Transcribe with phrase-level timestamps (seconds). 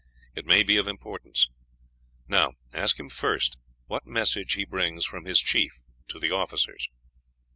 [0.33, 1.47] It may be of importance.
[2.27, 5.73] Now ask him first what message he brings from his chief
[6.07, 6.89] to the officers."